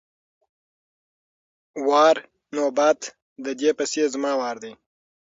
[1.87, 2.17] وار=
[2.55, 2.99] نوبت،
[3.45, 4.73] د دې پسې زما وار دی!